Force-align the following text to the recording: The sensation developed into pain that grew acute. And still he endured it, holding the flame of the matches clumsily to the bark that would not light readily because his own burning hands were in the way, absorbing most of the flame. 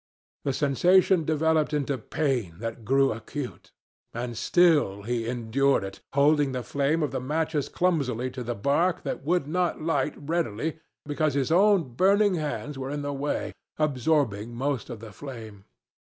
The 0.45 0.51
sensation 0.53 1.25
developed 1.25 1.75
into 1.75 1.99
pain 1.99 2.55
that 2.57 2.83
grew 2.83 3.11
acute. 3.13 3.71
And 4.15 4.35
still 4.35 5.03
he 5.03 5.27
endured 5.27 5.83
it, 5.83 5.99
holding 6.13 6.53
the 6.53 6.63
flame 6.63 7.03
of 7.03 7.11
the 7.11 7.19
matches 7.19 7.69
clumsily 7.69 8.31
to 8.31 8.41
the 8.43 8.55
bark 8.55 9.03
that 9.03 9.23
would 9.23 9.45
not 9.45 9.79
light 9.83 10.15
readily 10.17 10.79
because 11.05 11.35
his 11.35 11.51
own 11.51 11.93
burning 11.93 12.33
hands 12.33 12.79
were 12.79 12.89
in 12.89 13.03
the 13.03 13.13
way, 13.13 13.53
absorbing 13.77 14.55
most 14.55 14.89
of 14.89 15.01
the 15.01 15.11
flame. 15.11 15.65